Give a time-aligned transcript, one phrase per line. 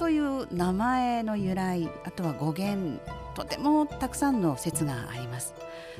[0.00, 3.02] という名前の由来あとは語源
[3.34, 5.54] とてもたくさんの説があります。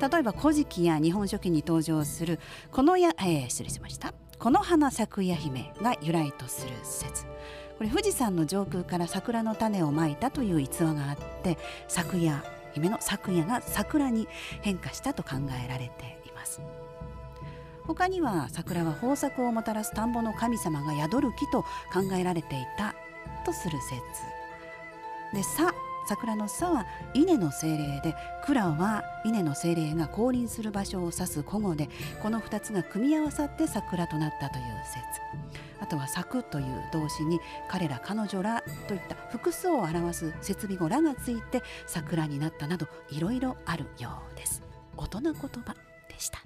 [0.00, 2.40] 例えば古事記や日本書紀に登場する
[2.72, 4.12] このや、えー、失礼しました。
[4.40, 7.22] この花咲くや姫が由来とする説。
[7.22, 11.56] これ富士山の上空から桜の種をまいたという逸話があって
[11.86, 12.42] 咲夜
[12.72, 14.26] 姫の咲夜が桜に
[14.62, 16.60] 変化したと考えられています。
[17.86, 22.96] 他には桜は豊作をもたらす田んぼの神様が宿る木と考えられていた
[23.44, 24.00] とする説
[25.32, 25.72] で「さ」
[26.06, 31.88] 桜の「さ」は稲の精霊で「蔵」は稲の精霊が降臨する場所を指す古語で
[32.22, 35.00] この2つが組み合わさって桜となったという説
[35.80, 44.62] あとは「咲く」という動詞に彼ら彼女らといった複数を表す設備語「ら」がついて桜になったなどいろいろあるようです。
[44.96, 45.74] 大人言葉
[46.08, 46.38] でした